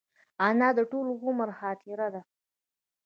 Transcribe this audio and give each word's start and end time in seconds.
انا 0.47 0.69
د 0.77 0.79
ټول 0.91 1.07
عمر 1.23 1.49
خاطره 1.59 2.07
ده 2.13 2.21